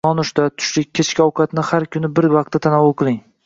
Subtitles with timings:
[0.07, 3.25] Nonushta, tushlik, kechki ovqatni har kuni bir vaqtda tanovul qiling.